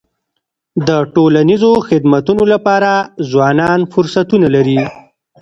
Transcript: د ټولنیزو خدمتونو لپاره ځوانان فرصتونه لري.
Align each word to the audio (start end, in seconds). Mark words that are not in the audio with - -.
د 0.87 0.89
ټولنیزو 1.13 1.71
خدمتونو 1.87 2.43
لپاره 2.53 2.91
ځوانان 3.31 3.79
فرصتونه 3.93 4.47
لري. 4.55 4.79